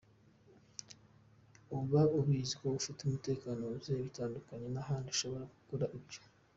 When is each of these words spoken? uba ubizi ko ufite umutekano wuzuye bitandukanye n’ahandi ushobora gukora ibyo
uba 1.77 2.01
ubizi 2.17 2.53
ko 2.59 2.65
ufite 2.79 2.99
umutekano 3.03 3.59
wuzuye 3.69 3.99
bitandukanye 4.07 4.67
n’ahandi 4.71 5.07
ushobora 5.15 5.45
gukora 5.55 5.85
ibyo 5.97 6.19